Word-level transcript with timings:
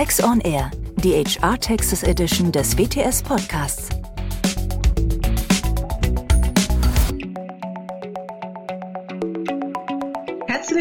Tax 0.00 0.18
on 0.18 0.40
Air, 0.40 0.70
die 1.04 1.12
HR 1.12 1.58
Texas 1.58 2.02
Edition 2.02 2.50
des 2.50 2.74
WTS 2.74 3.22
Podcasts. 3.22 3.90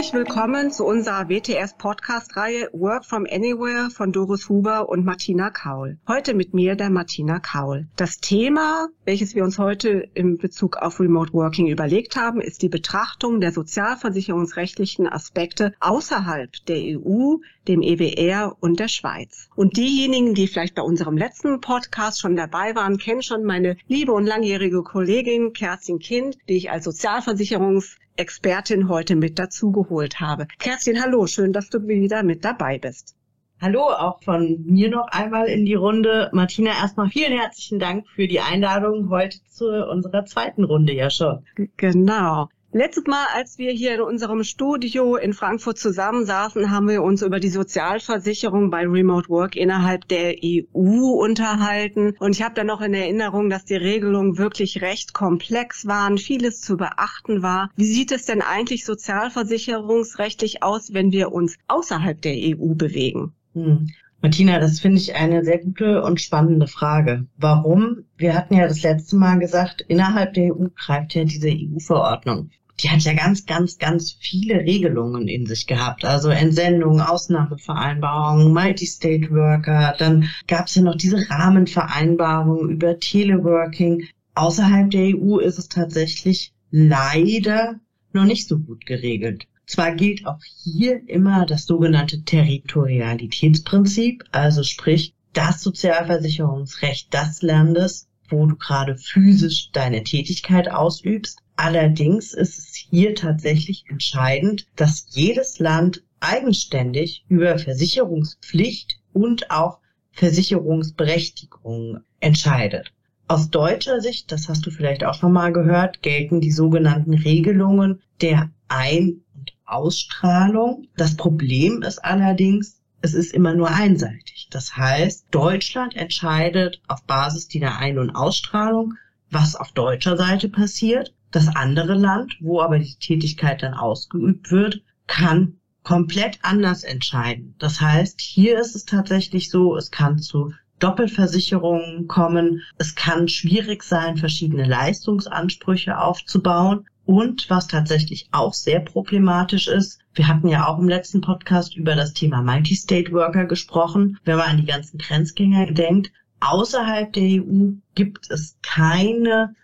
Herzlich 0.09 0.27
willkommen 0.27 0.71
zu 0.71 0.85
unserer 0.85 1.29
WTS-Podcast-Reihe 1.29 2.69
Work 2.73 3.05
from 3.05 3.27
Anywhere 3.29 3.91
von 3.91 4.11
Doris 4.11 4.49
Huber 4.49 4.89
und 4.89 5.05
Martina 5.05 5.51
Kaul. 5.51 5.99
Heute 6.07 6.33
mit 6.33 6.51
mir 6.51 6.75
der 6.75 6.89
Martina 6.89 7.39
Kaul. 7.39 7.87
Das 7.95 8.17
Thema, 8.17 8.87
welches 9.05 9.35
wir 9.35 9.43
uns 9.43 9.59
heute 9.59 10.09
in 10.15 10.39
Bezug 10.39 10.77
auf 10.77 10.99
Remote 10.99 11.33
Working 11.33 11.67
überlegt 11.67 12.15
haben, 12.15 12.41
ist 12.41 12.63
die 12.63 12.69
Betrachtung 12.69 13.39
der 13.39 13.51
sozialversicherungsrechtlichen 13.51 15.07
Aspekte 15.07 15.75
außerhalb 15.79 16.53
der 16.65 16.97
EU, 16.97 17.35
dem 17.67 17.83
EWR 17.83 18.57
und 18.61 18.79
der 18.79 18.87
Schweiz. 18.87 19.47
Und 19.55 19.77
diejenigen, 19.77 20.33
die 20.33 20.47
vielleicht 20.47 20.73
bei 20.73 20.81
unserem 20.81 21.17
letzten 21.17 21.61
Podcast 21.61 22.19
schon 22.19 22.35
dabei 22.35 22.73
waren, 22.73 22.97
kennen 22.97 23.21
schon 23.21 23.43
meine 23.43 23.77
liebe 23.87 24.11
und 24.11 24.25
langjährige 24.25 24.81
Kollegin 24.81 25.53
Kerstin 25.53 25.99
Kind, 25.99 26.39
die 26.47 26.57
ich 26.57 26.71
als 26.71 26.85
Sozialversicherungs 26.85 27.99
Expertin 28.19 28.89
heute 28.89 29.15
mit 29.15 29.39
dazu 29.39 29.71
geholt 29.71 30.19
habe. 30.19 30.47
Kerstin, 30.59 31.01
hallo, 31.01 31.25
schön, 31.25 31.53
dass 31.53 31.69
du 31.69 31.87
wieder 31.87 32.21
mit 32.21 32.43
dabei 32.43 32.77
bist. 32.77 33.15
Hallo, 33.61 33.81
auch 33.81 34.21
von 34.23 34.61
mir 34.65 34.89
noch 34.89 35.07
einmal 35.07 35.47
in 35.47 35.65
die 35.65 35.73
Runde. 35.73 36.29
Martina, 36.33 36.71
erstmal 36.71 37.09
vielen 37.09 37.37
herzlichen 37.37 37.79
Dank 37.79 38.07
für 38.09 38.27
die 38.27 38.41
Einladung 38.41 39.09
heute 39.09 39.39
zu 39.49 39.85
unserer 39.85 40.25
zweiten 40.25 40.65
Runde 40.65 40.93
ja 40.93 41.09
schon. 41.09 41.45
Genau. 41.77 42.49
Letztes 42.71 43.07
Mal, 43.07 43.25
als 43.33 43.57
wir 43.57 43.71
hier 43.71 43.95
in 43.95 44.01
unserem 44.01 44.43
Studio 44.43 45.15
in 45.15 45.33
Frankfurt 45.33 45.79
zusammensaßen, 45.79 46.69
haben 46.69 46.87
wir 46.87 47.01
uns 47.01 47.23
über 47.23 47.39
die 47.39 47.49
Sozialversicherung 47.49 48.69
bei 48.69 48.85
Remote 48.85 49.27
Work 49.27 49.55
innerhalb 49.55 50.07
der 50.07 50.35
EU 50.43 51.19
unterhalten. 51.19 52.13
Und 52.19 52.35
ich 52.35 52.43
habe 52.43 52.53
da 52.53 52.63
noch 52.63 52.81
in 52.81 52.93
Erinnerung, 52.93 53.49
dass 53.49 53.65
die 53.65 53.75
Regelungen 53.75 54.37
wirklich 54.37 54.83
recht 54.83 55.15
komplex 55.15 55.87
waren, 55.87 56.19
vieles 56.19 56.61
zu 56.61 56.77
beachten 56.77 57.41
war. 57.41 57.71
Wie 57.75 57.91
sieht 57.91 58.11
es 58.11 58.25
denn 58.25 58.43
eigentlich 58.43 58.85
sozialversicherungsrechtlich 58.85 60.61
aus, 60.61 60.93
wenn 60.93 61.11
wir 61.11 61.31
uns 61.31 61.57
außerhalb 61.67 62.21
der 62.21 62.35
EU 62.35 62.75
bewegen? 62.75 63.33
Hm. 63.55 63.89
Martina, 64.21 64.59
das 64.59 64.79
finde 64.79 64.97
ich 64.97 65.15
eine 65.15 65.43
sehr 65.43 65.57
gute 65.57 66.03
und 66.03 66.21
spannende 66.21 66.67
Frage. 66.67 67.25
Warum? 67.35 68.03
Wir 68.15 68.35
hatten 68.35 68.53
ja 68.53 68.67
das 68.67 68.83
letzte 68.83 69.15
Mal 69.15 69.39
gesagt, 69.39 69.81
innerhalb 69.87 70.35
der 70.35 70.53
EU 70.53 70.67
greift 70.75 71.15
ja 71.15 71.23
diese 71.23 71.47
EU-Verordnung 71.49 72.51
die 72.79 72.89
hat 72.89 73.01
ja 73.01 73.13
ganz, 73.13 73.45
ganz, 73.45 73.77
ganz 73.77 74.15
viele 74.19 74.61
Regelungen 74.61 75.27
in 75.27 75.45
sich 75.45 75.67
gehabt. 75.67 76.05
Also 76.05 76.29
Entsendung, 76.29 77.01
Ausnahmevereinbarungen, 77.01 78.53
Multi-State 78.53 79.31
Worker, 79.31 79.95
dann 79.97 80.29
gab 80.47 80.67
es 80.67 80.75
ja 80.75 80.81
noch 80.81 80.95
diese 80.95 81.29
Rahmenvereinbarung 81.29 82.69
über 82.69 82.99
Teleworking. 82.99 84.07
Außerhalb 84.35 84.89
der 84.91 85.15
EU 85.15 85.39
ist 85.39 85.59
es 85.59 85.67
tatsächlich 85.67 86.53
leider 86.71 87.75
noch 88.13 88.25
nicht 88.25 88.47
so 88.47 88.59
gut 88.59 88.85
geregelt. 88.85 89.45
Zwar 89.65 89.93
gilt 89.93 90.25
auch 90.25 90.39
hier 90.63 91.07
immer 91.07 91.45
das 91.45 91.65
sogenannte 91.65 92.23
Territorialitätsprinzip, 92.23 94.23
also 94.31 94.63
sprich 94.63 95.13
das 95.33 95.61
Sozialversicherungsrecht 95.61 97.13
des 97.13 97.43
Landes, 97.43 98.08
wo 98.31 98.45
du 98.45 98.55
gerade 98.55 98.97
physisch 98.97 99.71
deine 99.71 100.03
Tätigkeit 100.03 100.69
ausübst. 100.69 101.39
Allerdings 101.55 102.33
ist 102.33 102.57
es 102.57 102.75
hier 102.89 103.15
tatsächlich 103.15 103.85
entscheidend, 103.89 104.65
dass 104.75 105.07
jedes 105.09 105.59
Land 105.59 106.03
eigenständig 106.19 107.25
über 107.27 107.57
Versicherungspflicht 107.59 108.99
und 109.13 109.51
auch 109.51 109.79
Versicherungsberechtigung 110.11 111.99
entscheidet. 112.19 112.91
Aus 113.27 113.49
deutscher 113.49 114.01
Sicht, 114.01 114.31
das 114.31 114.49
hast 114.49 114.65
du 114.65 114.71
vielleicht 114.71 115.03
auch 115.03 115.13
schon 115.13 115.31
mal 115.31 115.53
gehört, 115.53 116.01
gelten 116.01 116.41
die 116.41 116.51
sogenannten 116.51 117.13
Regelungen 117.13 118.01
der 118.21 118.49
Ein- 118.67 119.21
und 119.35 119.53
Ausstrahlung. 119.65 120.87
Das 120.97 121.15
Problem 121.15 121.83
ist 121.83 122.03
allerdings, 122.03 122.78
es 123.01 123.13
ist 123.13 123.33
immer 123.33 123.53
nur 123.53 123.69
einseitig. 123.69 124.47
Das 124.51 124.75
heißt, 124.75 125.27
Deutschland 125.31 125.95
entscheidet 125.95 126.81
auf 126.87 127.03
Basis 127.03 127.47
dieser 127.47 127.77
Ein- 127.77 127.99
und 127.99 128.11
Ausstrahlung, 128.11 128.95
was 129.29 129.55
auf 129.55 129.71
deutscher 129.71 130.17
Seite 130.17 130.49
passiert. 130.49 131.13
Das 131.31 131.47
andere 131.55 131.93
Land, 131.93 132.35
wo 132.39 132.61
aber 132.61 132.79
die 132.79 132.95
Tätigkeit 132.95 133.61
dann 133.61 133.73
ausgeübt 133.73 134.51
wird, 134.51 134.81
kann 135.07 135.59
komplett 135.83 136.39
anders 136.41 136.83
entscheiden. 136.83 137.55
Das 137.59 137.79
heißt, 137.81 138.19
hier 138.19 138.59
ist 138.59 138.75
es 138.75 138.85
tatsächlich 138.85 139.49
so, 139.49 139.75
es 139.75 139.91
kann 139.91 140.19
zu 140.19 140.53
Doppelversicherungen 140.79 142.07
kommen. 142.07 142.61
Es 142.77 142.95
kann 142.95 143.27
schwierig 143.27 143.83
sein, 143.83 144.17
verschiedene 144.17 144.65
Leistungsansprüche 144.65 145.99
aufzubauen. 145.99 146.85
Und 147.09 147.49
was 147.49 147.65
tatsächlich 147.65 148.29
auch 148.31 148.53
sehr 148.53 148.81
problematisch 148.81 149.67
ist, 149.67 149.97
wir 150.13 150.27
hatten 150.27 150.47
ja 150.47 150.67
auch 150.67 150.77
im 150.77 150.87
letzten 150.87 151.21
Podcast 151.21 151.75
über 151.75 151.95
das 151.95 152.13
Thema 152.13 152.43
Multi-State 152.43 153.11
Worker 153.11 153.45
gesprochen. 153.45 154.19
Wenn 154.25 154.37
man 154.37 154.49
an 154.49 154.57
die 154.57 154.67
ganzen 154.67 154.99
Grenzgänger 154.99 155.71
denkt, 155.71 156.11
außerhalb 156.39 157.11
der 157.13 157.41
EU 157.41 157.71
gibt 157.95 158.29
es 158.29 158.59
keine 158.61 159.55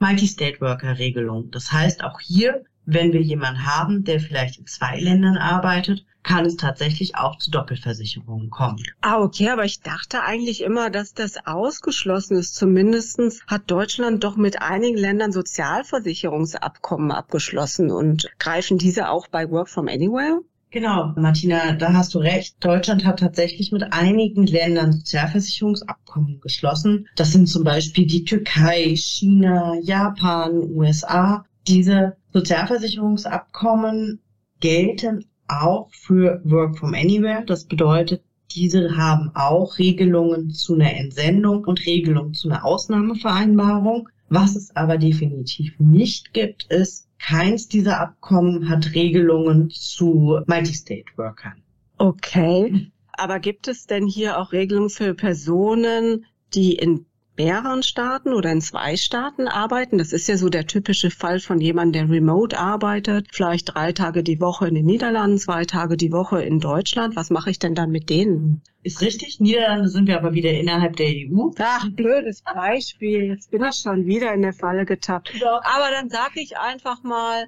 Multi-State 0.00 0.60
Worker 0.60 0.98
Regelung. 0.98 1.52
Das 1.52 1.70
heißt, 1.70 2.02
auch 2.02 2.18
hier, 2.18 2.64
wenn 2.90 3.12
wir 3.12 3.20
jemanden 3.20 3.66
haben, 3.66 4.02
der 4.02 4.18
vielleicht 4.18 4.58
in 4.58 4.66
zwei 4.66 4.98
Ländern 4.98 5.36
arbeitet, 5.36 6.06
kann 6.22 6.46
es 6.46 6.56
tatsächlich 6.56 7.16
auch 7.16 7.36
zu 7.36 7.50
Doppelversicherungen 7.50 8.48
kommen. 8.48 8.82
Ah, 9.02 9.20
okay, 9.20 9.50
aber 9.50 9.64
ich 9.64 9.80
dachte 9.80 10.22
eigentlich 10.22 10.62
immer, 10.62 10.88
dass 10.88 11.12
das 11.12 11.36
ausgeschlossen 11.46 12.38
ist. 12.38 12.54
Zumindestens 12.54 13.42
hat 13.46 13.70
Deutschland 13.70 14.24
doch 14.24 14.36
mit 14.36 14.62
einigen 14.62 14.96
Ländern 14.96 15.32
Sozialversicherungsabkommen 15.32 17.12
abgeschlossen 17.12 17.90
und 17.90 18.30
greifen 18.38 18.78
diese 18.78 19.10
auch 19.10 19.28
bei 19.28 19.50
Work 19.50 19.68
from 19.68 19.88
Anywhere? 19.88 20.40
Genau, 20.70 21.14
Martina, 21.16 21.72
da 21.72 21.94
hast 21.94 22.14
du 22.14 22.18
recht. 22.18 22.56
Deutschland 22.60 23.06
hat 23.06 23.20
tatsächlich 23.20 23.72
mit 23.72 23.90
einigen 23.94 24.46
Ländern 24.46 24.92
Sozialversicherungsabkommen 24.92 26.40
geschlossen. 26.40 27.08
Das 27.16 27.32
sind 27.32 27.48
zum 27.48 27.64
Beispiel 27.64 28.06
die 28.06 28.24
Türkei, 28.24 28.94
China, 28.94 29.76
Japan, 29.82 30.58
USA. 30.58 31.46
Diese 31.68 32.16
Sozialversicherungsabkommen 32.32 34.20
gelten 34.60 35.26
auch 35.48 35.90
für 35.92 36.40
Work 36.44 36.78
from 36.78 36.94
Anywhere. 36.94 37.44
Das 37.46 37.66
bedeutet, 37.66 38.22
diese 38.54 38.96
haben 38.96 39.30
auch 39.34 39.78
Regelungen 39.78 40.50
zu 40.50 40.74
einer 40.74 40.96
Entsendung 40.96 41.64
und 41.64 41.84
Regelungen 41.84 42.34
zu 42.34 42.48
einer 42.48 42.64
Ausnahmevereinbarung. 42.64 44.08
Was 44.30 44.56
es 44.56 44.74
aber 44.76 44.98
definitiv 44.98 45.78
nicht 45.78 46.32
gibt, 46.32 46.64
ist, 46.70 47.08
keins 47.18 47.68
dieser 47.68 48.00
Abkommen 48.00 48.68
hat 48.68 48.94
Regelungen 48.94 49.70
zu 49.70 50.40
Multi-State-Workern. 50.46 51.62
Okay. 51.98 52.90
Aber 53.12 53.40
gibt 53.40 53.68
es 53.68 53.86
denn 53.86 54.06
hier 54.06 54.38
auch 54.38 54.52
Regelungen 54.52 54.90
für 54.90 55.14
Personen, 55.14 56.24
die 56.54 56.74
in 56.74 57.06
mehreren 57.38 57.82
Staaten 57.82 58.34
oder 58.34 58.50
in 58.50 58.60
zwei 58.60 58.96
Staaten 58.96 59.48
arbeiten. 59.48 59.98
Das 59.98 60.12
ist 60.12 60.28
ja 60.28 60.36
so 60.36 60.48
der 60.48 60.66
typische 60.66 61.10
Fall 61.10 61.38
von 61.40 61.60
jemandem, 61.60 62.08
der 62.08 62.16
remote 62.16 62.58
arbeitet, 62.58 63.28
vielleicht 63.32 63.74
drei 63.74 63.92
Tage 63.92 64.22
die 64.22 64.40
Woche 64.40 64.68
in 64.68 64.74
den 64.74 64.84
Niederlanden, 64.84 65.38
zwei 65.38 65.64
Tage 65.64 65.96
die 65.96 66.12
Woche 66.12 66.42
in 66.42 66.58
Deutschland. 66.58 67.16
Was 67.16 67.30
mache 67.30 67.50
ich 67.50 67.58
denn 67.58 67.74
dann 67.74 67.90
mit 67.90 68.10
denen? 68.10 68.62
Ist 68.82 69.00
richtig. 69.00 69.40
Niederlande 69.40 69.88
sind 69.88 70.08
wir 70.08 70.18
aber 70.18 70.34
wieder 70.34 70.50
innerhalb 70.50 70.96
der 70.96 71.08
EU. 71.08 71.50
Ach, 71.58 71.86
blödes 71.90 72.42
Beispiel. 72.42 73.28
Jetzt 73.28 73.50
bin 73.50 73.64
ich 73.64 73.76
schon 73.76 74.06
wieder 74.06 74.34
in 74.34 74.42
der 74.42 74.52
Falle 74.52 74.84
getappt. 74.84 75.32
Doch. 75.40 75.60
Aber 75.62 75.90
dann 75.90 76.10
sage 76.10 76.40
ich 76.40 76.58
einfach 76.58 77.02
mal, 77.02 77.46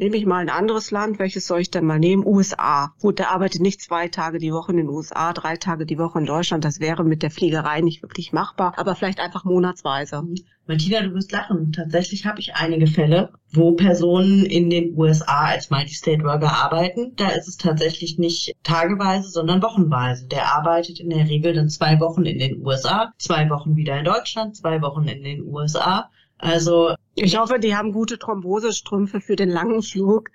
Nehme 0.00 0.16
ich 0.16 0.24
mal 0.24 0.38
ein 0.38 0.48
anderes 0.48 0.90
Land, 0.92 1.18
welches 1.18 1.46
soll 1.46 1.60
ich 1.60 1.70
denn 1.70 1.84
mal 1.84 1.98
nehmen? 1.98 2.24
USA. 2.24 2.94
Gut, 3.02 3.18
der 3.18 3.32
arbeitet 3.32 3.60
nicht 3.60 3.82
zwei 3.82 4.08
Tage 4.08 4.38
die 4.38 4.50
Woche 4.50 4.72
in 4.72 4.78
den 4.78 4.88
USA, 4.88 5.34
drei 5.34 5.58
Tage 5.58 5.84
die 5.84 5.98
Woche 5.98 6.18
in 6.18 6.24
Deutschland. 6.24 6.64
Das 6.64 6.80
wäre 6.80 7.04
mit 7.04 7.22
der 7.22 7.30
Fliegerei 7.30 7.82
nicht 7.82 8.02
wirklich 8.02 8.32
machbar, 8.32 8.72
aber 8.78 8.94
vielleicht 8.94 9.20
einfach 9.20 9.44
monatsweise. 9.44 10.22
Martina, 10.66 11.02
du 11.02 11.12
wirst 11.12 11.32
lachen. 11.32 11.72
Tatsächlich 11.72 12.24
habe 12.24 12.40
ich 12.40 12.54
einige 12.54 12.86
Fälle, 12.86 13.34
wo 13.52 13.72
Personen 13.72 14.46
in 14.46 14.70
den 14.70 14.96
USA 14.96 15.48
als 15.48 15.68
Multi-State 15.68 16.24
Worker 16.24 16.50
arbeiten. 16.50 17.12
Da 17.16 17.28
ist 17.28 17.48
es 17.48 17.58
tatsächlich 17.58 18.16
nicht 18.16 18.54
tageweise, 18.62 19.28
sondern 19.28 19.62
wochenweise. 19.62 20.26
Der 20.28 20.54
arbeitet 20.54 20.98
in 20.98 21.10
der 21.10 21.28
Regel 21.28 21.52
dann 21.52 21.68
zwei 21.68 22.00
Wochen 22.00 22.24
in 22.24 22.38
den 22.38 22.64
USA, 22.64 23.12
zwei 23.18 23.50
Wochen 23.50 23.76
wieder 23.76 23.98
in 23.98 24.06
Deutschland, 24.06 24.56
zwei 24.56 24.80
Wochen 24.80 25.04
in 25.04 25.22
den 25.22 25.42
USA 25.42 26.08
also 26.40 26.94
ich 27.14 27.38
hoffe, 27.38 27.58
die 27.58 27.76
haben 27.76 27.92
gute 27.92 28.18
Thrombosestrümpfe 28.18 29.20
für 29.20 29.36
den 29.36 29.50
langen 29.50 29.82
Flug. 29.82 30.30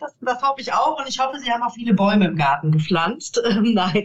Das, 0.00 0.14
das 0.20 0.42
hoffe 0.42 0.60
ich 0.60 0.72
auch 0.72 0.98
und 0.98 1.08
ich 1.08 1.18
hoffe, 1.18 1.38
sie 1.40 1.50
haben 1.50 1.62
auch 1.62 1.74
viele 1.74 1.94
Bäume 1.94 2.26
im 2.26 2.36
Garten 2.36 2.70
gepflanzt. 2.70 3.40
Ähm, 3.48 3.72
nein, 3.74 4.04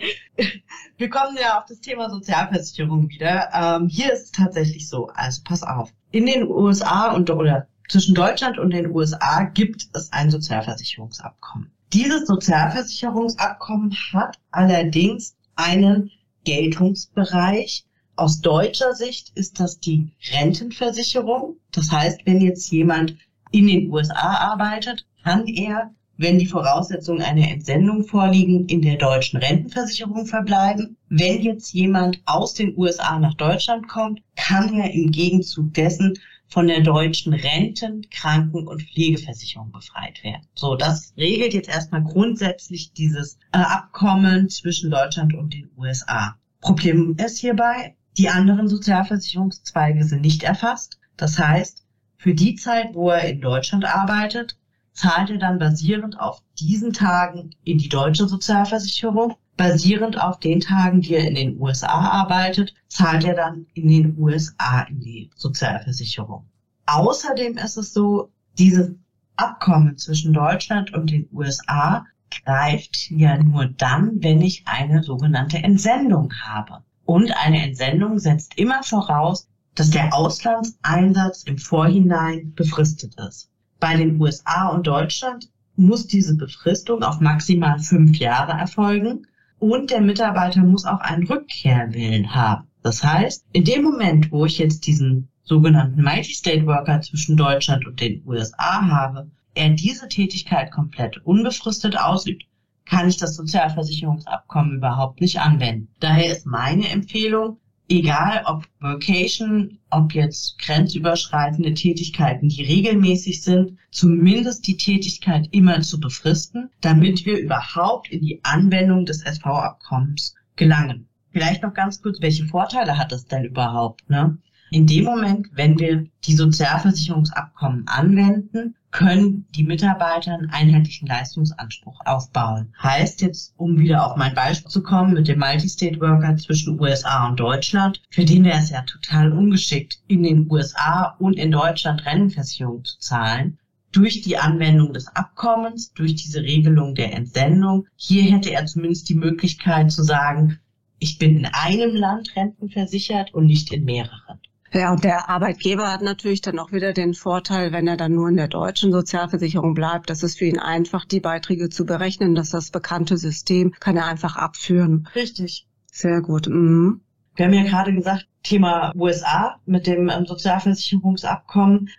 wir 0.98 1.10
kommen 1.10 1.38
ja 1.40 1.60
auf 1.60 1.66
das 1.68 1.80
Thema 1.81 2.10
Sozialversicherung 2.10 3.10
wieder. 3.10 3.50
Ähm, 3.54 3.88
hier 3.88 4.12
ist 4.13 4.25
es 4.25 4.31
tatsächlich 4.31 4.90
so. 4.90 5.07
Also 5.13 5.42
pass 5.44 5.63
auf. 5.63 5.92
In 6.12 6.25
den 6.25 6.48
USA 6.48 7.12
und 7.13 7.30
oder 7.30 7.68
zwischen 7.90 8.16
Deutschland 8.16 8.57
und 8.57 8.72
den 8.72 8.90
USA 8.92 9.44
gibt 9.44 9.88
es 9.94 10.12
ein 10.13 10.31
Sozialversicherungsabkommen. 10.31 11.72
Dieses 11.92 12.25
Sozialversicherungsabkommen 12.25 13.95
hat 14.13 14.40
allerdings 14.51 15.36
einen 15.56 16.10
Geltungsbereich. 16.45 17.86
Aus 18.15 18.42
deutscher 18.42 18.94
Sicht 18.94 19.31
ist 19.36 19.60
das 19.60 19.80
die 19.80 20.12
Rentenversicherung. 20.33 21.57
Das 21.71 21.92
heißt, 21.92 22.21
wenn 22.25 22.42
jetzt 22.42 22.71
jemand 22.71 23.18
in 23.51 23.65
den 23.65 23.92
USA 23.92 24.51
arbeitet, 24.51 25.07
kann 25.24 25.48
er, 25.48 25.92
wenn 26.18 26.38
die 26.38 26.45
Voraussetzungen 26.45 27.24
einer 27.24 27.50
Entsendung 27.50 28.06
vorliegen, 28.06 28.68
in 28.68 28.83
der 28.83 28.98
deutschen 28.98 29.39
Rentenversicherung 29.39 30.27
verbleiben. 30.27 30.95
Wenn 31.10 31.42
jetzt 31.42 31.74
jemand 31.74 32.21
aus 32.25 32.54
den 32.54 32.77
USA 32.77 33.18
nach 33.18 33.33
Deutschland 33.33 33.88
kommt, 33.88 34.21
kann 34.36 34.74
er 34.75 34.92
im 34.92 35.12
Gegenzug 35.12 35.74
dessen 35.74 36.13
von 36.48 36.68
der 36.68 36.81
deutschen 36.81 37.33
Renten-, 37.33 38.07
Kranken- 38.12 38.68
und 38.68 38.83
Pflegeversicherung 38.83 39.71
befreit 39.71 40.24
werden. 40.24 40.45
So, 40.54 40.75
das 40.75 41.13
regelt 41.18 41.56
jetzt 41.56 41.69
erstmal 41.69 42.04
grundsätzlich 42.04 42.94
dieses 42.94 43.39
äh, 43.54 43.57
Abkommen 43.57 44.50
zwischen 44.50 44.92
Deutschland 44.92 45.33
und 45.33 45.51
den 45.56 45.71
USA. 45.75 46.36
Problem 46.62 47.18
ist 47.18 47.39
hierbei, 47.39 47.95
die 48.18 48.30
anderen 48.30 48.68
Sozialversicherungszweige 48.68 50.04
sind 50.04 50.21
nicht 50.21 50.44
erfasst. 50.44 51.00
Das 51.18 51.39
heißt, 51.39 51.83
für 52.18 52.33
die 52.33 52.56
Zeit, 52.56 52.94
wo 52.94 53.10
er 53.10 53.27
in 53.30 53.42
Deutschland 53.42 53.86
arbeitet, 53.86 54.57
zahlt 54.94 55.30
er 55.30 55.38
dann 55.38 55.60
basierend 55.60 56.19
auf 56.19 56.42
diesen 56.60 56.94
Tagen 56.94 57.56
in 57.63 57.77
die 57.77 57.89
deutsche 57.89 58.27
Sozialversicherung. 58.27 59.36
Basierend 59.57 60.19
auf 60.21 60.39
den 60.39 60.60
Tagen, 60.60 61.01
die 61.01 61.15
er 61.15 61.27
in 61.27 61.36
den 61.36 61.60
USA 61.60 61.88
arbeitet, 61.88 62.74
zahlt 62.88 63.24
er 63.24 63.36
dann 63.36 63.68
in 63.74 63.88
den 63.88 64.18
USA 64.18 64.81
in 64.83 65.00
die 65.00 65.30
Sozialversicherung. 65.36 66.50
Außerdem 66.86 67.57
ist 67.57 67.77
es 67.77 67.94
so, 67.94 68.31
dieses 68.57 68.92
Abkommen 69.36 69.98
zwischen 69.98 70.33
Deutschland 70.33 70.94
und 70.94 71.09
den 71.09 71.27
USA 71.31 72.06
greift 72.45 73.09
ja 73.12 73.38
nur 73.38 73.66
dann, 73.66 74.24
wenn 74.24 74.42
ich 74.42 74.63
eine 74.66 75.04
sogenannte 75.04 75.57
Entsendung 75.57 76.33
habe. 76.42 76.83
Und 77.06 77.32
eine 77.38 77.64
Entsendung 77.64 78.20
setzt 78.20 78.58
immer 78.58 78.84
voraus, 78.84 79.48
dass 79.76 79.90
der 79.90 80.14
Auslandseinsatz 80.14 81.44
im 81.44 81.58
Vorhinein 81.58 82.54
befristet 82.56 83.16
ist. 83.28 83.50
Bei 83.80 83.98
den 83.98 84.20
USA 84.22 84.70
und 84.70 84.88
Deutschland 84.88 85.50
muss 85.76 86.08
diese 86.08 86.36
Befristung 86.36 87.04
auf 87.04 87.20
maximal 87.20 87.80
fünf 87.80 88.18
Jahre 88.18 88.54
erfolgen 88.54 89.28
und 89.60 89.92
der 89.92 90.02
Mitarbeiter 90.02 90.62
muss 90.62 90.86
auch 90.86 91.00
einen 91.00 91.26
Rückkehrwillen 91.26 92.34
haben. 92.36 92.68
Das 92.84 93.04
heißt, 93.04 93.46
in 93.54 93.64
dem 93.64 93.84
Moment, 93.84 94.32
wo 94.32 94.46
ich 94.46 94.58
jetzt 94.58 94.86
diesen 94.86 95.30
sogenannten 95.44 96.04
Multi-State 96.04 96.66
Worker 96.66 97.02
zwischen 97.02 97.36
Deutschland 97.36 97.86
und 97.88 98.00
den 98.00 98.22
USA 98.26 98.88
habe, 98.88 99.30
er 99.56 99.70
diese 99.70 100.08
Tätigkeit 100.08 100.72
komplett 100.72 101.18
unbefristet 101.26 101.98
ausübt, 101.98 102.44
kann 102.85 103.07
ich 103.07 103.18
das 103.18 103.35
Sozialversicherungsabkommen 103.35 104.77
überhaupt 104.77 105.21
nicht 105.21 105.39
anwenden. 105.39 105.89
Daher 106.00 106.31
ist 106.31 106.45
meine 106.45 106.89
Empfehlung, 106.89 107.57
egal 107.89 108.44
ob 108.45 108.65
Vocation, 108.80 109.80
ob 109.89 110.13
jetzt 110.13 110.57
grenzüberschreitende 110.59 111.74
Tätigkeiten, 111.74 112.50
die 112.50 112.63
regelmäßig 112.63 113.41
sind, 113.41 113.77
zumindest 113.91 114.68
die 114.68 114.77
Tätigkeit 114.77 115.47
immer 115.51 115.81
zu 115.81 116.00
befristen, 116.00 116.69
damit 116.81 117.25
wir 117.25 117.38
überhaupt 117.39 118.09
in 118.09 118.21
die 118.21 118.44
Anwendung 118.44 119.06
des 119.06 119.21
SV-Abkommens 119.21 120.35
gelangen. 120.56 121.07
Vielleicht 121.31 121.63
noch 121.63 121.74
ganz 121.74 122.01
kurz, 122.01 122.21
welche 122.21 122.45
Vorteile 122.45 122.97
hat 122.97 123.12
das 123.12 123.25
denn 123.25 123.45
überhaupt? 123.45 124.07
Ne? 124.09 124.38
In 124.69 124.88
dem 124.88 125.06
Moment, 125.06 125.50
wenn 125.53 125.80
wir 125.80 126.06
die 126.25 126.35
Sozialversicherungsabkommen 126.35 127.88
anwenden, 127.88 128.75
können 128.94 129.48
die 129.56 129.63
Mitarbeiter 129.63 130.34
einen 130.34 130.51
einheitlichen 130.51 131.07
Leistungsanspruch 131.07 132.00
aufbauen. 132.06 132.74
Heißt 132.81 133.22
jetzt, 133.22 133.54
um 133.57 133.80
wieder 133.80 134.06
auf 134.06 134.18
mein 134.18 134.36
Beispiel 134.36 134.69
zu 134.69 134.84
kommen, 134.84 135.16
mit 135.16 135.28
dem 135.28 135.40
Multi-State 135.40 136.00
Worker 136.00 136.38
zwischen 136.38 136.80
USA 136.80 137.28
und 137.28 137.40
Deutschland, 137.40 138.01
für 138.12 138.24
den 138.24 138.45
wäre 138.45 138.60
es 138.60 138.69
ja 138.69 138.84
total 138.84 139.34
ungeschickt, 139.34 140.00
in 140.07 140.22
den 140.22 140.50
USA 140.50 141.16
und 141.19 141.34
in 141.34 141.51
Deutschland 141.51 142.06
Rentenversicherung 142.06 142.86
zu 142.86 143.00
zahlen. 143.00 143.57
Durch 143.92 144.22
die 144.22 144.38
Anwendung 144.38 144.94
des 144.94 145.07
Abkommens, 145.07 145.92
durch 145.94 146.16
diese 146.16 146.42
Regelung 146.42 146.94
der 146.94 147.13
Entsendung, 147.13 147.88
hier 147.95 148.24
hätte 148.24 148.51
er 148.51 148.68
zumindest 148.68 149.10
die 149.10 149.16
Möglichkeit 149.16 149.92
zu 149.92 150.04
sagen, 150.04 150.60
ich 151.00 151.18
bin 151.18 151.40
in 151.40 151.45
einem 151.48 151.95
Land 151.95 152.36
rentenversichert 152.36 153.34
und 153.34 153.48
nicht 153.48 153.74
in 153.74 153.86
mehreren. 153.86 154.40
Ja, 154.74 154.92
und 154.92 155.04
der 155.04 155.30
Arbeitgeber 155.30 155.92
hat 155.92 156.02
natürlich 156.02 156.42
dann 156.42 156.58
auch 156.58 156.72
wieder 156.72 156.94
den 156.94 157.14
Vorteil, 157.14 157.72
wenn 157.72 157.88
er 157.88 157.96
dann 157.96 158.14
nur 158.14 158.28
in 158.30 158.38
der 158.38 158.48
deutschen 158.48 158.92
Sozialversicherung 158.92 159.75
bleibt, 159.75 160.10
dass 160.10 160.24
es 160.24 160.36
für 160.36 160.46
ihn 160.46 160.58
einfach, 160.58 161.06
die 161.06 161.20
Beiträge 161.20 161.70
zu 161.70 161.86
berechnen, 161.86 162.34
dass 162.34 162.50
das 162.50 162.72
bekannte 162.72 163.18
System 163.18 163.72
kann 163.80 163.98
er 163.98 164.08
einfach 164.08 164.36
abführen. 164.36 165.08
Richtig. 165.14 165.68
Sehr 165.92 166.22
gut. 166.22 166.48
Mhm. 166.48 167.02
Wir 167.36 167.46
haben 167.46 167.54
ja 167.54 167.64
gerade 167.64 167.94
gesagt, 167.94 168.28
Thema 168.42 168.92
USA 168.96 169.58
mit 169.66 169.86
dem 169.86 170.10
ähm, 170.10 170.25
Sozialversicherungsabkommen. 170.25 171.90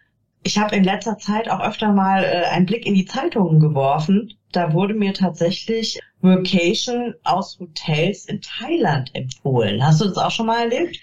Ich 0.42 0.58
habe 0.58 0.74
in 0.74 0.82
letzter 0.82 1.16
Zeit 1.16 1.48
auch 1.48 1.60
öfter 1.60 1.92
mal 1.92 2.24
äh, 2.24 2.46
einen 2.50 2.66
Blick 2.66 2.86
in 2.86 2.94
die 2.94 3.06
Zeitungen 3.06 3.60
geworfen. 3.60 4.34
Da 4.50 4.72
wurde 4.72 4.94
mir 4.94 5.14
tatsächlich 5.14 6.00
Workation 6.22 7.14
aus 7.22 7.58
Hotels 7.60 8.26
in 8.26 8.40
Thailand 8.40 9.10
empfohlen. 9.14 9.84
Hast 9.84 10.00
du 10.00 10.06
das 10.06 10.18
auch 10.18 10.30
schon 10.30 10.46
mal 10.46 10.62
erlebt? 10.70 10.98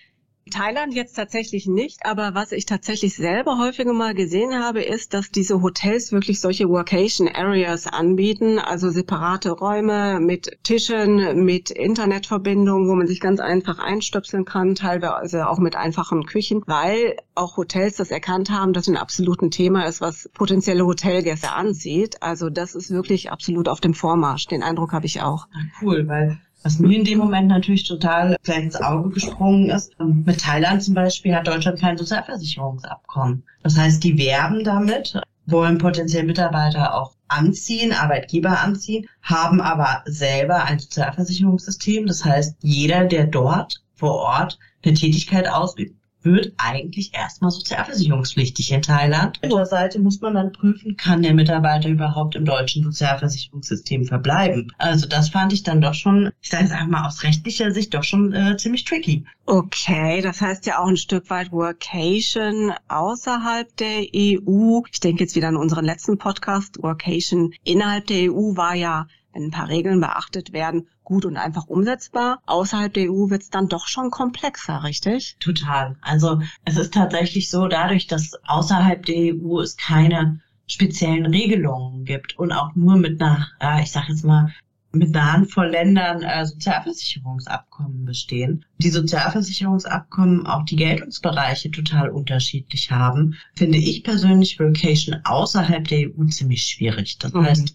Thailand 0.51 0.93
jetzt 0.93 1.13
tatsächlich 1.15 1.65
nicht, 1.65 2.05
aber 2.05 2.35
was 2.35 2.51
ich 2.51 2.65
tatsächlich 2.65 3.15
selber 3.15 3.57
häufiger 3.57 3.93
mal 3.93 4.13
gesehen 4.13 4.59
habe, 4.63 4.83
ist, 4.83 5.13
dass 5.13 5.31
diese 5.31 5.61
Hotels 5.61 6.11
wirklich 6.11 6.39
solche 6.39 6.69
Workation 6.69 7.27
Areas 7.27 7.87
anbieten, 7.87 8.59
also 8.59 8.89
separate 8.89 9.51
Räume 9.51 10.19
mit 10.19 10.59
Tischen, 10.63 11.43
mit 11.43 11.71
Internetverbindung, 11.71 12.87
wo 12.87 12.95
man 12.95 13.07
sich 13.07 13.19
ganz 13.19 13.39
einfach 13.39 13.79
einstöpseln 13.79 14.45
kann, 14.45 14.75
teilweise 14.75 15.49
auch 15.49 15.57
mit 15.57 15.75
einfachen 15.75 16.25
Küchen, 16.25 16.61
weil 16.67 17.15
auch 17.33 17.57
Hotels 17.57 17.95
das 17.95 18.11
erkannt 18.11 18.51
haben, 18.51 18.73
dass 18.73 18.87
ein 18.87 18.97
absoluten 18.97 19.49
Thema 19.49 19.85
ist, 19.85 20.01
was 20.01 20.29
potenzielle 20.33 20.85
Hotelgäste 20.85 21.51
anzieht. 21.51 22.21
Also 22.21 22.49
das 22.49 22.75
ist 22.75 22.91
wirklich 22.91 23.31
absolut 23.31 23.67
auf 23.67 23.81
dem 23.81 23.93
Vormarsch. 23.93 24.47
Den 24.47 24.63
Eindruck 24.63 24.91
habe 24.93 25.05
ich 25.05 25.21
auch. 25.21 25.47
Cool, 25.81 26.07
weil 26.07 26.39
was 26.63 26.79
mir 26.79 26.97
in 26.97 27.05
dem 27.05 27.17
Moment 27.17 27.47
natürlich 27.47 27.87
total 27.87 28.37
ins 28.45 28.75
Auge 28.75 29.09
gesprungen 29.09 29.69
ist, 29.69 29.93
mit 29.99 30.41
Thailand 30.41 30.83
zum 30.83 30.93
Beispiel 30.93 31.35
hat 31.35 31.47
Deutschland 31.47 31.79
kein 31.79 31.97
Sozialversicherungsabkommen. 31.97 33.43
Das 33.63 33.77
heißt, 33.77 34.03
die 34.03 34.17
werben 34.17 34.63
damit, 34.63 35.19
wollen 35.47 35.77
potenziell 35.77 36.23
Mitarbeiter 36.23 36.95
auch 36.95 37.15
anziehen, 37.27 37.93
Arbeitgeber 37.93 38.59
anziehen, 38.59 39.07
haben 39.21 39.61
aber 39.61 40.03
selber 40.05 40.63
ein 40.63 40.79
Sozialversicherungssystem. 40.79 42.05
Das 42.05 42.23
heißt, 42.25 42.57
jeder, 42.61 43.05
der 43.05 43.27
dort 43.27 43.83
vor 43.95 44.15
Ort 44.15 44.59
eine 44.83 44.93
Tätigkeit 44.93 45.47
ausübt, 45.47 45.95
wird 46.23 46.53
eigentlich 46.57 47.13
erstmal 47.13 47.51
sozialversicherungspflichtig 47.51 48.71
in 48.71 48.81
Thailand. 48.81 49.39
Auf 49.43 49.49
der 49.49 49.65
Seite 49.65 49.99
muss 49.99 50.21
man 50.21 50.35
dann 50.35 50.51
prüfen, 50.51 50.97
kann 50.97 51.21
der 51.21 51.33
Mitarbeiter 51.33 51.89
überhaupt 51.89 52.35
im 52.35 52.45
deutschen 52.45 52.83
Sozialversicherungssystem 52.83 54.05
verbleiben. 54.05 54.71
Also 54.77 55.07
das 55.07 55.29
fand 55.29 55.53
ich 55.53 55.63
dann 55.63 55.81
doch 55.81 55.93
schon, 55.93 56.31
ich 56.41 56.49
sage 56.49 56.65
es 56.65 56.71
einfach 56.71 57.05
aus 57.05 57.23
rechtlicher 57.23 57.71
Sicht, 57.71 57.93
doch 57.93 58.03
schon 58.03 58.33
äh, 58.33 58.57
ziemlich 58.57 58.85
tricky. 58.85 59.25
Okay, 59.45 60.21
das 60.21 60.41
heißt 60.41 60.65
ja 60.65 60.79
auch 60.79 60.87
ein 60.87 60.97
Stück 60.97 61.29
weit 61.29 61.51
Workation 61.51 62.73
außerhalb 62.87 63.75
der 63.77 64.05
EU. 64.15 64.81
Ich 64.91 64.99
denke 64.99 65.23
jetzt 65.23 65.35
wieder 65.35 65.49
an 65.49 65.57
unseren 65.57 65.85
letzten 65.85 66.17
Podcast. 66.17 66.81
Workation 66.81 67.53
innerhalb 67.63 68.07
der 68.07 68.31
EU 68.31 68.55
war 68.55 68.75
ja 68.75 69.07
wenn 69.33 69.45
ein 69.45 69.51
paar 69.51 69.69
Regeln 69.69 69.99
beachtet 69.99 70.53
werden, 70.53 70.87
gut 71.03 71.25
und 71.25 71.37
einfach 71.37 71.67
umsetzbar. 71.67 72.41
Außerhalb 72.45 72.93
der 72.93 73.11
EU 73.11 73.29
wird 73.29 73.43
es 73.43 73.49
dann 73.49 73.67
doch 73.67 73.87
schon 73.87 74.11
komplexer, 74.11 74.83
richtig? 74.83 75.35
Total. 75.39 75.97
Also 76.01 76.41
es 76.65 76.77
ist 76.77 76.93
tatsächlich 76.93 77.49
so, 77.49 77.67
dadurch, 77.67 78.07
dass 78.07 78.33
außerhalb 78.45 79.05
der 79.05 79.35
EU 79.35 79.59
es 79.59 79.77
keine 79.77 80.41
speziellen 80.67 81.25
Regelungen 81.25 82.05
gibt 82.05 82.37
und 82.39 82.51
auch 82.51 82.75
nur 82.75 82.95
mit 82.95 83.21
einer, 83.21 83.47
ich 83.81 83.91
sag 83.91 84.07
jetzt 84.07 84.23
mal, 84.23 84.53
mit 84.93 85.15
einer 85.15 85.31
Handvoll 85.31 85.67
Ländern 85.67 86.21
äh, 86.21 86.45
Sozialversicherungsabkommen 86.45 88.05
bestehen. 88.05 88.65
Die 88.77 88.89
Sozialversicherungsabkommen 88.89 90.45
auch 90.45 90.65
die 90.65 90.75
Geltungsbereiche 90.75 91.71
total 91.71 92.09
unterschiedlich 92.09 92.91
haben, 92.91 93.37
finde 93.55 93.77
ich 93.77 94.03
persönlich 94.03 94.59
Vocation 94.59 95.21
außerhalb 95.23 95.87
der 95.87 96.09
EU 96.09 96.25
ziemlich 96.25 96.63
schwierig. 96.63 97.17
Das 97.19 97.33
mhm. 97.33 97.45
heißt, 97.45 97.73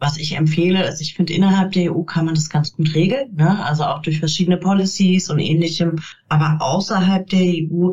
was 0.00 0.16
ich 0.16 0.34
empfehle, 0.34 0.88
ist, 0.88 1.00
ich 1.00 1.14
finde, 1.14 1.34
innerhalb 1.34 1.72
der 1.72 1.94
EU 1.94 2.02
kann 2.02 2.24
man 2.24 2.34
das 2.34 2.48
ganz 2.48 2.72
gut 2.72 2.94
regeln, 2.94 3.34
ne? 3.36 3.62
also 3.64 3.84
auch 3.84 4.00
durch 4.00 4.18
verschiedene 4.18 4.56
Policies 4.56 5.28
und 5.28 5.38
ähnlichem. 5.38 6.00
Aber 6.28 6.56
außerhalb 6.60 7.28
der 7.28 7.42
EU, 7.42 7.92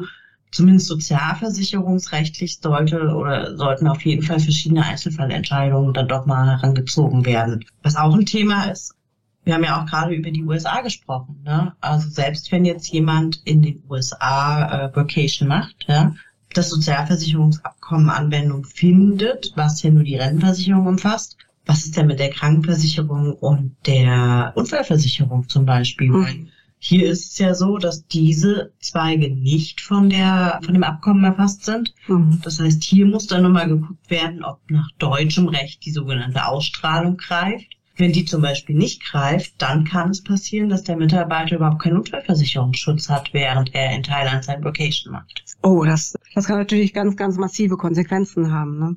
zumindest 0.51 0.87
sozialversicherungsrechtlich, 0.87 2.59
sollte 2.59 3.13
oder 3.13 3.57
sollten 3.57 3.87
auf 3.89 4.05
jeden 4.05 4.23
Fall 4.23 4.39
verschiedene 4.39 4.85
Einzelfallentscheidungen 4.85 5.93
dann 5.93 6.07
doch 6.07 6.25
mal 6.25 6.47
herangezogen 6.47 7.25
werden. 7.25 7.65
Was 7.83 7.97
auch 7.97 8.13
ein 8.13 8.25
Thema 8.25 8.71
ist, 8.71 8.95
wir 9.43 9.53
haben 9.53 9.63
ja 9.63 9.81
auch 9.81 9.85
gerade 9.85 10.13
über 10.13 10.31
die 10.31 10.43
USA 10.43 10.81
gesprochen. 10.81 11.41
Ne? 11.43 11.73
Also 11.81 12.09
selbst 12.09 12.51
wenn 12.53 12.63
jetzt 12.63 12.87
jemand 12.89 13.41
in 13.43 13.61
den 13.61 13.83
USA 13.89 14.87
äh, 14.87 14.95
Vacation 14.95 15.49
macht, 15.49 15.85
ja, 15.87 16.13
das 16.53 16.69
Sozialversicherungsabkommen 16.69 18.09
Anwendung 18.09 18.63
findet, 18.63 19.51
was 19.55 19.83
ja 19.83 19.91
nur 19.91 20.03
die 20.03 20.15
Rentenversicherung 20.15 20.87
umfasst, 20.87 21.37
was 21.67 21.85
ist 21.85 21.97
denn 21.97 22.07
mit 22.07 22.19
der 22.19 22.29
Krankenversicherung 22.29 23.33
und 23.33 23.75
der 23.85 24.53
Unfallversicherung 24.55 25.47
zum 25.49 25.65
Beispiel? 25.65 26.09
Mhm. 26.09 26.47
Hier 26.79 27.09
ist 27.09 27.31
es 27.31 27.37
ja 27.39 27.53
so, 27.55 27.77
dass 27.77 28.07
diese 28.07 28.71
Zweige 28.79 29.33
nicht 29.33 29.81
von 29.81 30.09
der, 30.09 30.59
von 30.63 30.73
dem 30.73 30.83
Abkommen 30.83 31.23
erfasst 31.23 31.65
sind. 31.65 31.93
Mhm. 32.07 32.39
Das 32.43 32.59
heißt, 32.59 32.83
hier 32.83 33.05
muss 33.05 33.27
dann 33.27 33.43
nochmal 33.43 33.67
geguckt 33.67 34.09
werden, 34.09 34.43
ob 34.43 34.59
nach 34.69 34.89
deutschem 34.99 35.47
Recht 35.47 35.83
die 35.85 35.91
sogenannte 35.91 36.45
Ausstrahlung 36.45 37.17
greift. 37.17 37.65
Wenn 37.95 38.13
die 38.13 38.25
zum 38.25 38.43
Beispiel 38.43 38.75
nicht 38.75 39.03
greift, 39.03 39.55
dann 39.57 39.83
kann 39.83 40.11
es 40.11 40.23
passieren, 40.23 40.69
dass 40.69 40.83
der 40.83 40.97
Mitarbeiter 40.97 41.55
überhaupt 41.55 41.81
keinen 41.81 41.97
Unfallversicherungsschutz 41.97 43.09
hat, 43.09 43.33
während 43.33 43.73
er 43.73 43.95
in 43.95 44.03
Thailand 44.03 44.43
sein 44.43 44.63
Vacation 44.63 45.13
macht. 45.13 45.43
Oh, 45.63 45.83
das, 45.83 46.13
das 46.35 46.45
kann 46.45 46.59
natürlich 46.59 46.93
ganz, 46.93 47.17
ganz 47.17 47.37
massive 47.37 47.75
Konsequenzen 47.75 48.51
haben. 48.51 48.77
Ne? 48.77 48.95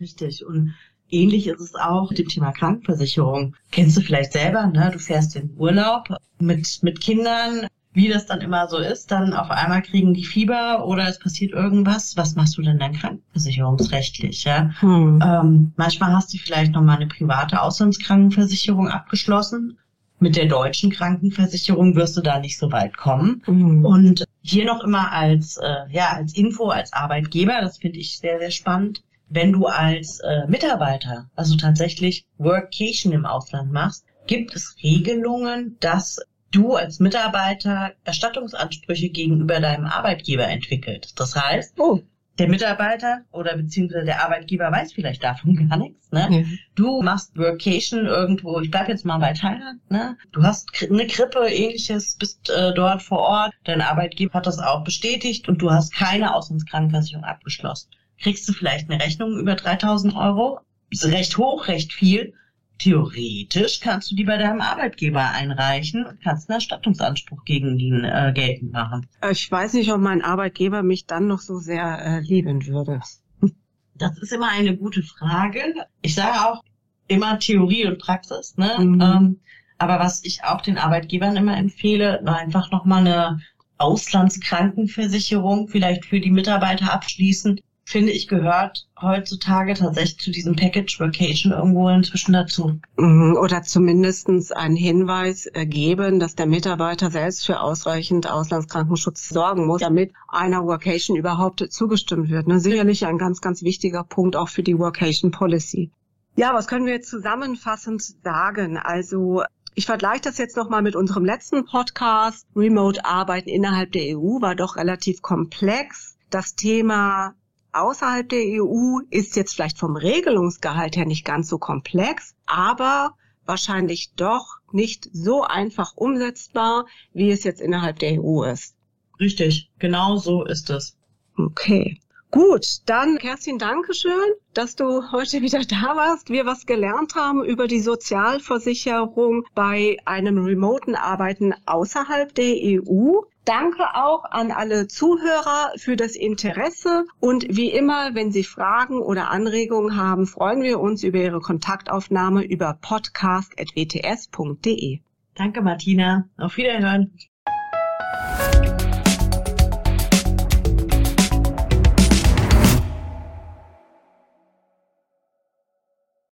Richtig. 0.00 0.44
Und 0.44 0.74
Ähnlich 1.12 1.46
ist 1.46 1.60
es 1.60 1.74
auch 1.74 2.08
mit 2.08 2.18
dem 2.18 2.28
Thema 2.28 2.52
Krankenversicherung. 2.52 3.54
Kennst 3.70 3.96
du 3.98 4.00
vielleicht 4.00 4.32
selber, 4.32 4.66
ne? 4.66 4.90
Du 4.92 4.98
fährst 4.98 5.36
in 5.36 5.54
Urlaub 5.58 6.08
mit, 6.38 6.78
mit 6.82 7.00
Kindern, 7.00 7.66
wie 7.92 8.08
das 8.08 8.24
dann 8.24 8.40
immer 8.40 8.66
so 8.68 8.78
ist, 8.78 9.10
dann 9.10 9.34
auf 9.34 9.50
einmal 9.50 9.82
kriegen 9.82 10.14
die 10.14 10.24
Fieber 10.24 10.86
oder 10.86 11.06
es 11.06 11.18
passiert 11.18 11.52
irgendwas. 11.52 12.16
Was 12.16 12.34
machst 12.34 12.56
du 12.56 12.62
denn 12.62 12.78
dann 12.78 12.94
krankenversicherungsrechtlich? 12.94 14.44
Ja? 14.44 14.70
Hm. 14.80 15.22
Ähm, 15.22 15.72
manchmal 15.76 16.12
hast 16.14 16.32
du 16.32 16.38
vielleicht 16.38 16.72
nochmal 16.72 16.96
eine 16.96 17.08
private 17.08 17.60
Auslandskrankenversicherung 17.60 18.88
abgeschlossen. 18.88 19.78
Mit 20.18 20.36
der 20.36 20.46
deutschen 20.46 20.90
Krankenversicherung 20.90 21.94
wirst 21.94 22.16
du 22.16 22.22
da 22.22 22.38
nicht 22.38 22.56
so 22.56 22.70
weit 22.72 22.96
kommen. 22.96 23.42
Mhm. 23.46 23.84
Und 23.84 24.24
hier 24.40 24.64
noch 24.64 24.82
immer 24.84 25.10
als, 25.10 25.56
äh, 25.56 25.90
ja, 25.90 26.12
als 26.12 26.34
Info, 26.34 26.68
als 26.68 26.92
Arbeitgeber, 26.92 27.60
das 27.60 27.78
finde 27.78 27.98
ich 27.98 28.18
sehr, 28.18 28.38
sehr 28.38 28.52
spannend 28.52 29.02
wenn 29.32 29.52
du 29.52 29.66
als 29.66 30.20
äh, 30.20 30.46
Mitarbeiter, 30.46 31.30
also 31.34 31.56
tatsächlich 31.56 32.26
Workation 32.36 33.12
im 33.12 33.24
Ausland 33.24 33.72
machst, 33.72 34.04
gibt 34.26 34.54
es 34.54 34.76
Regelungen, 34.82 35.78
dass 35.80 36.20
du 36.50 36.74
als 36.74 37.00
Mitarbeiter 37.00 37.92
Erstattungsansprüche 38.04 39.08
gegenüber 39.08 39.58
deinem 39.60 39.86
Arbeitgeber 39.86 40.46
entwickelt. 40.46 41.18
Das 41.18 41.34
heißt, 41.34 41.80
oh. 41.80 42.00
der 42.38 42.48
Mitarbeiter 42.48 43.22
oder 43.32 43.56
beziehungsweise 43.56 44.04
der 44.04 44.22
Arbeitgeber 44.22 44.70
weiß 44.70 44.92
vielleicht 44.92 45.24
davon 45.24 45.56
gar 45.68 45.78
nichts. 45.78 46.12
Ne? 46.12 46.28
Ja. 46.30 46.44
Du 46.74 47.00
machst 47.00 47.34
Workation 47.38 48.04
irgendwo, 48.04 48.60
ich 48.60 48.70
bleib 48.70 48.88
jetzt 48.88 49.06
mal 49.06 49.18
bei 49.18 49.32
Thailand, 49.32 49.80
ne? 49.90 50.18
Du 50.32 50.42
hast 50.42 50.68
eine 50.82 51.06
Krippe, 51.06 51.48
ähnliches, 51.48 52.16
bist 52.18 52.50
äh, 52.50 52.74
dort 52.74 53.02
vor 53.02 53.20
Ort, 53.20 53.54
dein 53.64 53.80
Arbeitgeber 53.80 54.34
hat 54.34 54.46
das 54.46 54.58
auch 54.58 54.84
bestätigt 54.84 55.48
und 55.48 55.62
du 55.62 55.70
hast 55.70 55.94
keine 55.94 56.34
Auslandskrankenversicherung 56.34 57.24
abgeschlossen 57.24 57.88
kriegst 58.22 58.48
du 58.48 58.52
vielleicht 58.52 58.90
eine 58.90 59.02
Rechnung 59.02 59.38
über 59.38 59.54
3000 59.54 60.14
Euro. 60.16 60.60
Ist 60.90 61.06
recht 61.06 61.36
hoch, 61.38 61.68
recht 61.68 61.92
viel. 61.92 62.34
Theoretisch 62.78 63.80
kannst 63.80 64.10
du 64.10 64.16
die 64.16 64.24
bei 64.24 64.36
deinem 64.36 64.60
Arbeitgeber 64.60 65.30
einreichen 65.30 66.04
und 66.04 66.22
kannst 66.22 66.48
einen 66.48 66.56
Erstattungsanspruch 66.56 67.44
gegen 67.44 67.78
ihn 67.78 68.04
äh, 68.04 68.32
geltend 68.34 68.72
machen. 68.72 69.06
Ich 69.30 69.50
weiß 69.50 69.74
nicht, 69.74 69.92
ob 69.92 70.00
mein 70.00 70.22
Arbeitgeber 70.22 70.82
mich 70.82 71.06
dann 71.06 71.28
noch 71.28 71.38
so 71.38 71.58
sehr 71.58 72.04
äh, 72.04 72.20
lieben 72.20 72.66
würde. 72.66 73.00
Das 73.94 74.18
ist 74.18 74.32
immer 74.32 74.48
eine 74.48 74.76
gute 74.76 75.02
Frage. 75.02 75.60
Ich 76.00 76.14
sage 76.16 76.48
auch 76.48 76.64
immer 77.06 77.38
Theorie 77.38 77.86
und 77.86 77.98
Praxis. 78.00 78.56
Ne? 78.56 78.74
Mhm. 78.78 79.00
Ähm, 79.00 79.40
aber 79.78 80.00
was 80.00 80.24
ich 80.24 80.42
auch 80.42 80.60
den 80.60 80.78
Arbeitgebern 80.78 81.36
immer 81.36 81.56
empfehle, 81.56 82.26
einfach 82.26 82.72
nochmal 82.72 83.06
eine 83.06 83.38
Auslandskrankenversicherung 83.78 85.68
vielleicht 85.68 86.04
für 86.06 86.20
die 86.20 86.30
Mitarbeiter 86.30 86.92
abschließen, 86.92 87.60
finde 87.92 88.12
ich, 88.12 88.26
gehört 88.26 88.88
heutzutage 89.00 89.74
tatsächlich 89.74 90.18
zu 90.18 90.30
diesem 90.30 90.56
Package 90.56 90.98
Vacation 90.98 91.52
irgendwo 91.52 91.88
inzwischen 91.88 92.32
dazu. 92.32 92.80
Mhm, 92.96 93.36
oder 93.36 93.62
zumindestens 93.62 94.50
einen 94.50 94.76
Hinweis 94.76 95.48
geben, 95.54 96.18
dass 96.18 96.34
der 96.34 96.46
Mitarbeiter 96.46 97.10
selbst 97.10 97.46
für 97.46 97.60
ausreichend 97.60 98.28
Auslandskrankenschutz 98.28 99.28
sorgen 99.28 99.66
muss, 99.66 99.82
damit 99.82 100.12
einer 100.28 100.66
Vacation 100.66 101.16
überhaupt 101.16 101.64
zugestimmt 101.70 102.30
wird. 102.30 102.48
Ne? 102.48 102.58
Sicherlich 102.58 103.06
ein 103.06 103.18
ganz, 103.18 103.40
ganz 103.40 103.62
wichtiger 103.62 104.02
Punkt 104.02 104.34
auch 104.34 104.48
für 104.48 104.62
die 104.62 104.78
Vacation 104.78 105.30
Policy. 105.30 105.90
Ja, 106.34 106.54
was 106.54 106.66
können 106.66 106.86
wir 106.86 106.94
jetzt 106.94 107.10
zusammenfassend 107.10 108.02
sagen? 108.24 108.78
Also 108.78 109.42
ich 109.74 109.86
vergleiche 109.86 110.22
das 110.22 110.38
jetzt 110.38 110.56
nochmal 110.56 110.82
mit 110.82 110.96
unserem 110.96 111.24
letzten 111.24 111.64
Podcast. 111.64 112.46
Remote 112.56 113.04
Arbeiten 113.04 113.48
innerhalb 113.48 113.92
der 113.92 114.18
EU 114.18 114.40
war 114.40 114.54
doch 114.54 114.76
relativ 114.76 115.22
komplex. 115.22 116.16
Das 116.30 116.54
Thema 116.54 117.34
außerhalb 117.72 118.28
der 118.28 118.62
EU 118.62 119.00
ist 119.10 119.36
jetzt 119.36 119.54
vielleicht 119.54 119.78
vom 119.78 119.96
Regelungsgehalt 119.96 120.96
her 120.96 121.06
nicht 121.06 121.24
ganz 121.24 121.48
so 121.48 121.58
komplex, 121.58 122.34
aber 122.46 123.16
wahrscheinlich 123.44 124.12
doch 124.14 124.58
nicht 124.70 125.08
so 125.12 125.42
einfach 125.42 125.96
umsetzbar, 125.96 126.86
wie 127.12 127.30
es 127.30 127.44
jetzt 127.44 127.60
innerhalb 127.60 127.98
der 127.98 128.22
EU 128.22 128.44
ist. 128.44 128.76
Richtig, 129.18 129.70
genau 129.78 130.16
so 130.16 130.44
ist 130.44 130.70
es. 130.70 130.96
Okay. 131.36 132.00
Gut, 132.32 132.66
dann 132.86 133.18
Kerstin, 133.18 133.58
danke 133.58 133.92
schön, 133.92 134.32
dass 134.54 134.74
du 134.74 135.12
heute 135.12 135.42
wieder 135.42 135.60
da 135.60 135.96
warst. 135.96 136.30
Wir 136.30 136.46
was 136.46 136.64
gelernt 136.64 137.14
haben 137.14 137.44
über 137.44 137.68
die 137.68 137.80
Sozialversicherung 137.80 139.44
bei 139.54 139.98
einem 140.06 140.42
remoten 140.42 140.94
Arbeiten 140.94 141.52
außerhalb 141.66 142.34
der 142.34 142.54
EU. 142.56 143.20
Danke 143.44 143.84
auch 143.96 144.24
an 144.24 144.50
alle 144.50 144.88
Zuhörer 144.88 145.72
für 145.76 145.96
das 145.96 146.16
Interesse 146.16 147.04
und 147.20 147.44
wie 147.50 147.70
immer, 147.70 148.14
wenn 148.14 148.32
Sie 148.32 148.44
Fragen 148.44 149.02
oder 149.02 149.30
Anregungen 149.30 149.98
haben, 149.98 150.26
freuen 150.26 150.62
wir 150.62 150.80
uns 150.80 151.02
über 151.02 151.18
Ihre 151.18 151.40
Kontaktaufnahme 151.40 152.44
über 152.44 152.78
podcast.wts.de. 152.80 155.00
Danke, 155.34 155.60
Martina. 155.60 156.30
Auf 156.38 156.56
Wiederhören. 156.56 157.12